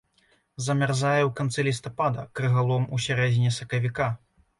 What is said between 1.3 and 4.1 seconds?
канцы лістапада, крыгалом у сярэдзіне сакавіка.